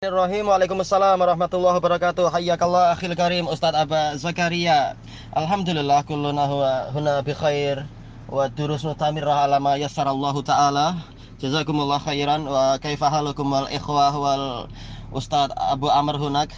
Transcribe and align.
Bismillahirrahmanirrahim. 0.00 0.48
Waalaikumsalam 0.48 1.16
warahmatullahi 1.20 1.76
wabarakatuh. 1.76 2.32
Hayyakallah 2.32 2.96
akhil 2.96 3.12
karim 3.12 3.44
Ustaz 3.44 3.76
Aba 3.76 4.16
Zakaria. 4.16 4.96
Alhamdulillah 5.36 6.00
kulluna 6.08 6.48
huwa 6.48 6.88
huna 6.88 7.20
bi 7.20 7.36
khair 7.36 7.84
wa 8.24 8.48
durus 8.48 8.80
mutamirrah 8.80 9.44
ala 9.44 9.60
ma 9.60 9.76
yassarallahu 9.76 10.40
taala. 10.40 11.04
Jazakumullah 11.36 12.00
khairan 12.00 12.48
wa 12.48 12.80
kaifa 12.80 13.12
halukum 13.12 13.44
wal 13.52 13.68
ikhwah 13.68 14.16
wal 14.16 14.72
Ustaz 15.12 15.52
Abu 15.52 15.92
Amr 15.92 16.16
hunak. 16.16 16.48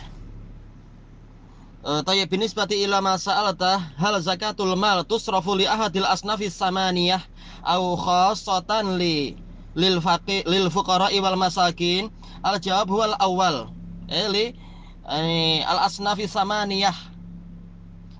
Uh, 1.82 1.98
Tayyib 2.06 2.30
binisbati 2.30 2.78
ila 2.86 3.02
ma 3.02 3.18
sa'alta 3.18 3.82
hal 3.98 4.22
zakatul 4.22 4.78
mal 4.78 5.02
tusrafu 5.02 5.58
li 5.58 5.66
ahadil 5.66 6.06
asnafis 6.06 6.54
samaniyah 6.54 7.18
au 7.66 7.98
khassatan 7.98 9.02
li 9.02 9.34
lil 9.74 9.98
faqi 9.98 10.46
lil 10.46 10.70
fuqara 10.70 11.10
wal 11.10 11.34
masakin 11.34 12.06
Al 12.42 12.58
jawab 12.60 12.88
huwal 12.90 13.14
awal. 13.18 13.68
Eli 14.08 14.54
eh, 15.08 15.64
al 15.66 15.78
asnafi 15.86 16.28
samaniyah. 16.28 16.94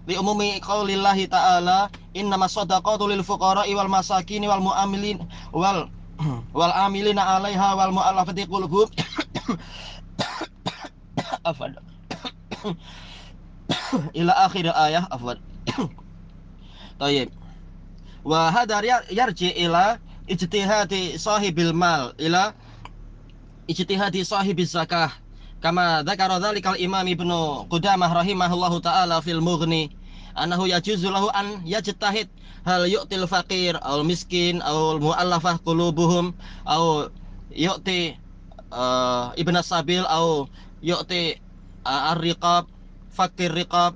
Li 0.07 0.19
umumi 0.19 0.61
qaulillahi 0.61 1.29
ta'ala 1.31 1.91
innama 2.15 2.49
shadaqatu 2.49 3.09
lil 3.09 3.23
fuqara 3.23 3.63
wal 3.77 3.89
masakin 3.89 4.47
wal 4.47 4.61
muamilin 4.63 5.19
wal 5.53 5.89
wal 6.59 6.73
amilina 6.75 7.23
'alaiha 7.23 7.77
wal 7.79 7.93
mu'allafati 7.95 8.47
qulubuhum. 8.47 8.91
afad. 11.51 11.79
ila 14.19 14.33
akhir 14.47 14.71
ayah. 14.71 15.07
Tayyib. 17.01 17.31
Wa 18.23 18.55
hadar 18.55 18.87
yarji 19.11 19.51
ila 19.67 19.99
ijtihadi 20.31 21.19
sahibil 21.19 21.75
mal 21.75 22.15
ila 22.19 22.55
ijtihadi 23.73 24.21
sahibi 24.25 24.69
zakah. 24.69 25.11
Kama 25.65 26.05
dzakara 26.05 26.37
dzalikal 26.37 26.77
imam 26.77 27.07
ibnu 27.09 27.65
Qudamah 27.73 28.13
rahimahullahu 28.13 28.85
taala 28.85 29.25
fil 29.25 29.41
mughni 29.41 29.89
annahu 30.37 30.69
yajuzu 30.69 31.09
lahu 31.09 31.33
an 31.33 31.65
yajtahid 31.65 32.29
hal 32.65 32.85
yu'til 32.87 33.25
faqir 33.27 33.79
aw 33.81 34.01
miskin 34.05 34.61
aw 34.63 34.99
mu'allafah 34.99 35.61
qulubuhum 35.65 36.35
aw 36.67 37.09
yu'ti 37.53 38.17
uh, 38.73 39.33
ibn 39.37 39.57
sabil 39.63 40.05
aw 40.09 40.49
yu'ti 40.81 41.37
uh, 41.85 42.11
ar-riqab 42.17 42.67
fakir 43.13 43.53
riqab 43.53 43.95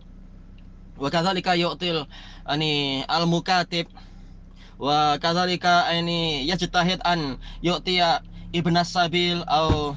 wa 1.01 1.09
kadzalika 1.09 1.57
yu'til 1.57 2.05
ani 2.45 3.03
al-mukatib 3.09 3.89
wa 4.77 5.17
kadzalika 5.17 5.89
ini 5.97 6.45
yajtahid 6.45 7.01
an 7.05 7.41
yu'tiya 7.65 8.21
ibn 8.57 8.75
sabil 8.85 9.45
au 9.47 9.93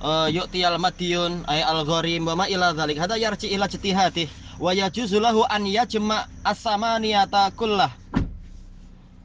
uh, 0.00 0.28
yu'tiyal 0.30 0.78
madiyun 0.78 1.42
ay 1.50 1.62
al 1.62 1.82
gharim 1.82 2.26
wa 2.26 2.34
ma 2.38 2.44
ila 2.46 2.70
dzalik 2.72 2.98
hada 2.98 3.18
yarji 3.18 3.50
ila 3.50 3.66
ijtihadih 3.66 4.30
wa 4.62 4.70
yajuzu 4.70 5.18
lahu 5.18 5.42
an 5.50 5.66
yajma 5.66 6.30
as-samaniyata 6.46 7.50
kullah. 7.58 7.90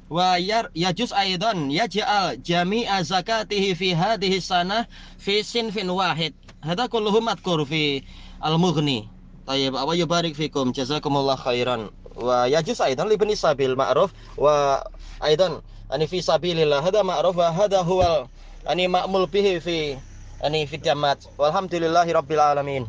Wa 0.09 0.42
yar 0.42 0.73
yajuz 0.73 1.14
aidan 1.14 1.70
yaj'al 1.70 2.42
jami'a 2.42 3.06
zakatihi 3.06 3.78
fi 3.78 3.94
hadhihi 3.94 4.42
sanah 4.42 4.90
fi 5.22 5.46
sinfin 5.46 5.86
wahid. 5.94 6.34
Hada 6.66 6.90
kulluhu 6.90 7.22
madkur 7.22 7.62
fi 7.70 8.02
al-mughni. 8.42 9.06
Tayyib 9.46 9.78
wa 9.78 9.94
yubarik 9.94 10.34
fikum 10.34 10.74
jazakumullah 10.74 11.38
khairan. 11.38 11.94
Wa 12.18 12.50
yajuz 12.50 12.81
aidan 12.81 13.06
li 13.06 13.22
ibn 13.22 13.30
sabil 13.38 13.78
ma'ruf 13.78 14.09
wa 14.34 14.81
aidan 15.22 15.62
ani 15.94 16.09
fi 16.09 16.26
sabilillah. 16.26 16.81
Hada 16.81 17.06
ma'ruf 17.06 17.38
wa 17.38 17.53
hada 17.53 17.86
huwal 17.86 18.26
ani 18.68 18.92
ma'mul 18.92 19.30
bihi 19.32 19.64
fi 19.64 19.96
ani 20.44 20.68
fi 20.68 20.76
jamat 20.82 21.24
walhamdulillahi 21.40 22.12
rabbil 22.12 22.44
alamin. 22.44 22.84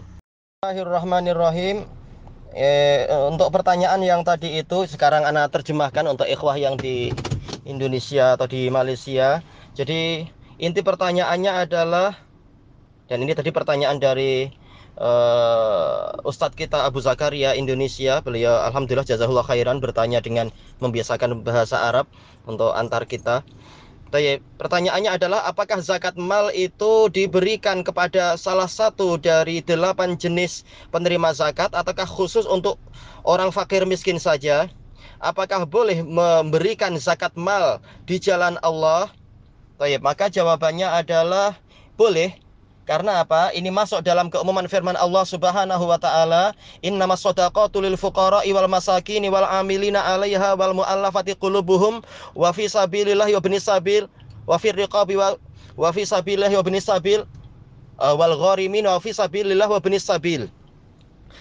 Bismillahirrahmanirrahim. 0.59 1.87
Eh, 2.51 3.07
untuk 3.31 3.55
pertanyaan 3.55 4.03
yang 4.03 4.27
tadi 4.27 4.59
itu 4.59 4.83
sekarang 4.91 5.23
anak 5.23 5.55
terjemahkan 5.55 6.03
untuk 6.11 6.27
ikhwah 6.27 6.59
yang 6.59 6.75
di 6.75 7.15
Indonesia 7.63 8.35
atau 8.35 8.51
di 8.51 8.67
Malaysia. 8.67 9.39
Jadi 9.79 10.27
inti 10.59 10.81
pertanyaannya 10.83 11.53
adalah 11.63 12.19
dan 13.07 13.23
ini 13.23 13.31
tadi 13.39 13.55
pertanyaan 13.55 14.03
dari 14.03 14.51
uh, 14.99 16.15
Ustadz 16.27 16.59
kita 16.59 16.83
Abu 16.83 16.99
Zakaria 16.99 17.55
Indonesia. 17.55 18.19
Beliau 18.19 18.59
Alhamdulillah 18.67 19.07
jazahullah 19.07 19.47
khairan 19.47 19.79
bertanya 19.79 20.19
dengan 20.19 20.51
membiasakan 20.83 21.47
bahasa 21.47 21.87
Arab 21.87 22.11
untuk 22.51 22.75
antar 22.75 23.07
kita 23.07 23.47
Pertanyaannya 24.11 25.15
adalah 25.15 25.47
apakah 25.47 25.79
zakat 25.79 26.19
mal 26.19 26.51
itu 26.51 27.07
diberikan 27.15 27.87
kepada 27.87 28.35
salah 28.35 28.67
satu 28.67 29.15
dari 29.15 29.63
delapan 29.63 30.19
jenis 30.19 30.67
penerima 30.91 31.31
zakat 31.31 31.71
ataukah 31.71 32.11
khusus 32.11 32.43
untuk 32.43 32.83
orang 33.23 33.55
fakir 33.55 33.87
miskin 33.87 34.19
saja? 34.19 34.67
Apakah 35.23 35.63
boleh 35.63 36.03
memberikan 36.03 36.99
zakat 36.99 37.31
mal 37.39 37.79
di 38.03 38.19
jalan 38.19 38.59
Allah? 38.67 39.15
Tayyip, 39.79 40.03
maka 40.03 40.27
jawabannya 40.27 40.91
adalah 40.91 41.55
boleh 41.95 42.35
karena 42.89 43.23
apa? 43.23 43.53
Ini 43.53 43.69
masuk 43.69 44.01
dalam 44.01 44.33
keumuman 44.33 44.65
firman 44.65 44.97
Allah 44.97 45.23
Subhanahu 45.23 45.85
wa 45.85 45.99
taala, 46.01 46.57
"Innamas 46.81 47.21
shadaqatu 47.23 47.85
lil 47.85 47.95
fuqara'i 47.95 48.51
wal 48.57 48.67
masakin 48.67 49.23
wal 49.29 49.45
'amilina 49.45 50.01
'alaiha 50.01 50.57
wal 50.57 50.73
mu'allafati 50.73 51.37
qulubuhum 51.37 52.01
wa 52.33 52.51
fi 52.51 52.67
sabilillahi 52.67 53.37
wa 53.37 53.41
ibnis 53.45 53.69
sabil 53.69 54.09
wa 54.49 54.57
fi 54.57 54.73
riqabi 54.73 55.15
wa 55.21 55.37
wa 55.77 55.89
fi 55.93 56.03
sabilillahi 56.09 56.57
wa 56.57 56.65
ibnis 56.65 56.89
sabil 56.89 57.23
uh, 58.01 58.15
wal 58.17 58.35
gharimin 58.35 58.89
wa 58.89 58.99
fi 58.99 59.13
sabilillah 59.13 59.69
wa 59.69 59.79
sabil." 60.01 60.49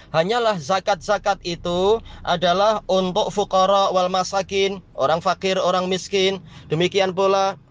Hanyalah 0.09 0.57
zakat-zakat 0.57 1.37
itu 1.45 2.01
adalah 2.25 2.81
untuk 2.89 3.29
fuqara 3.29 3.93
wal 3.93 4.09
masakin, 4.09 4.81
orang 4.97 5.21
fakir, 5.21 5.57
orang 5.61 5.85
miskin. 5.85 6.41
Demikian 6.65 7.13
pula 7.13 7.61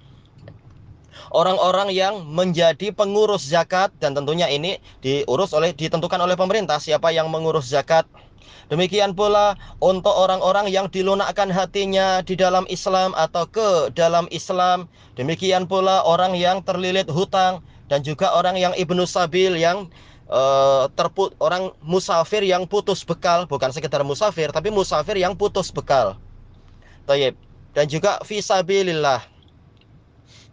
orang-orang 1.33 1.93
yang 1.93 2.25
menjadi 2.25 2.93
pengurus 2.93 3.49
zakat 3.49 3.93
dan 3.99 4.15
tentunya 4.17 4.49
ini 4.49 4.81
diurus 5.05 5.53
oleh 5.53 5.75
ditentukan 5.75 6.21
oleh 6.21 6.37
pemerintah 6.39 6.81
siapa 6.81 7.13
yang 7.13 7.29
mengurus 7.29 7.69
zakat. 7.69 8.05
Demikian 8.69 9.17
pula 9.17 9.57
untuk 9.81 10.13
orang-orang 10.13 10.69
yang 10.69 10.93
dilunakkan 10.93 11.49
hatinya 11.49 12.21
di 12.21 12.37
dalam 12.37 12.69
Islam 12.69 13.17
atau 13.17 13.49
ke 13.49 13.89
dalam 13.97 14.29
Islam. 14.29 14.85
Demikian 15.17 15.65
pula 15.65 16.05
orang 16.05 16.37
yang 16.37 16.61
terlilit 16.61 17.09
hutang 17.09 17.65
dan 17.89 18.05
juga 18.05 18.29
orang 18.37 18.61
yang 18.61 18.77
ibnu 18.77 19.09
sabil 19.09 19.57
yang 19.57 19.89
uh, 20.29 20.85
terput 20.93 21.33
orang 21.41 21.73
musafir 21.81 22.45
yang 22.45 22.69
putus 22.69 23.01
bekal, 23.09 23.49
bukan 23.49 23.73
sekedar 23.73 24.05
musafir 24.05 24.53
tapi 24.53 24.69
musafir 24.69 25.17
yang 25.17 25.33
putus 25.33 25.73
bekal. 25.73 26.21
Dan 27.09 27.85
juga 27.89 28.21
fisabilillah 28.21 29.38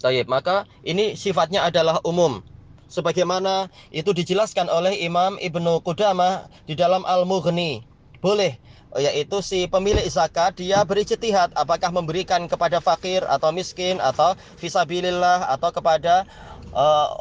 Tayyib, 0.04 0.28
maka 0.28 0.68
ini 0.84 1.16
sifatnya 1.16 1.66
adalah 1.66 2.04
umum. 2.04 2.44
Sebagaimana 2.86 3.68
itu 3.90 4.14
dijelaskan 4.14 4.70
oleh 4.70 4.94
Imam 5.02 5.42
Ibnu 5.42 5.82
Qudamah 5.82 6.48
di 6.70 6.78
dalam 6.78 7.02
Al-Mughni. 7.04 7.82
Boleh 8.22 8.58
yaitu 8.96 9.44
si 9.44 9.68
pemilik 9.68 10.08
zakat 10.08 10.56
dia 10.56 10.80
berijtihad 10.88 11.52
apakah 11.60 11.92
memberikan 11.92 12.48
kepada 12.48 12.80
fakir 12.80 13.28
atau 13.28 13.52
miskin 13.52 14.00
atau 14.00 14.40
fisabilillah 14.56 15.52
atau 15.52 15.70
kepada 15.76 16.24
uh, 16.72 17.12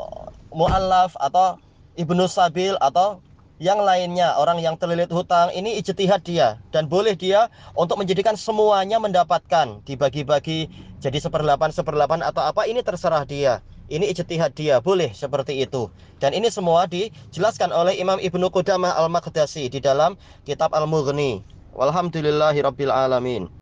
muallaf 0.54 1.18
atau 1.18 1.58
ibnu 1.98 2.30
sabil 2.30 2.78
atau 2.78 3.18
yang 3.62 3.78
lainnya 3.82 4.34
orang 4.34 4.58
yang 4.58 4.74
terlilit 4.74 5.10
hutang. 5.14 5.50
Ini 5.54 5.78
ijtihad 5.78 6.26
dia. 6.26 6.58
Dan 6.74 6.90
boleh 6.90 7.14
dia 7.14 7.46
untuk 7.78 8.02
menjadikan 8.02 8.34
semuanya 8.34 8.98
mendapatkan. 8.98 9.78
Dibagi-bagi 9.86 10.66
jadi 11.04 11.20
seperlapan 11.20 11.68
seperlapan 11.68 12.24
atau 12.24 12.40
apa 12.40 12.64
ini 12.64 12.80
terserah 12.80 13.28
dia. 13.28 13.60
Ini 13.92 14.08
ijtihad 14.08 14.56
dia 14.56 14.80
boleh 14.80 15.12
seperti 15.12 15.60
itu. 15.60 15.92
Dan 16.16 16.32
ini 16.32 16.48
semua 16.48 16.88
dijelaskan 16.88 17.68
oleh 17.76 18.00
Imam 18.00 18.16
Ibnu 18.16 18.48
Qudamah 18.48 18.96
Al-Maqdasi 18.96 19.68
di 19.68 19.84
dalam 19.84 20.16
kitab 20.48 20.72
Al-Mughni. 20.72 21.44
Walhamdulillahi 21.76 22.64
rabbil 22.64 22.88
alamin 22.88 23.52